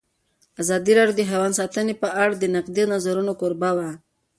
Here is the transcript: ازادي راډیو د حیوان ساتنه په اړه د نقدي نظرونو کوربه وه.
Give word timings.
ازادي 0.61 0.91
راډیو 0.97 1.15
د 1.17 1.21
حیوان 1.29 1.51
ساتنه 1.59 1.93
په 2.03 2.09
اړه 2.21 2.33
د 2.37 2.43
نقدي 2.55 2.83
نظرونو 2.93 3.31
کوربه 3.39 3.71
وه. 3.77 3.89